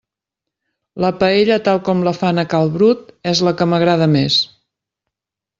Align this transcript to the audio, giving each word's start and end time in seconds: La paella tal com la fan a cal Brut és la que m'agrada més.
La 1.05 1.11
paella 1.23 1.57
tal 1.67 1.83
com 1.91 2.01
la 2.09 2.15
fan 2.21 2.43
a 2.45 2.47
cal 2.55 2.73
Brut 2.79 3.15
és 3.35 3.45
la 3.49 3.55
que 3.61 3.71
m'agrada 3.75 4.09
més. 4.19 4.39